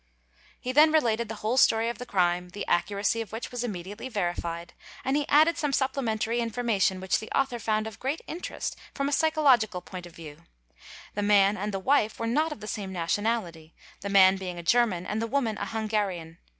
[0.59, 4.09] He then related the whole story of the crime, the accuracy of which was immediately
[4.09, 4.73] verified,
[5.05, 9.07] and he added some sup plementary information which the author found of great interest from
[9.07, 10.37] a psychological point of view.
[11.13, 14.63] The man and the wife were not of the same nationality, the man being a
[14.63, 16.39] German and the woman a Hungarian.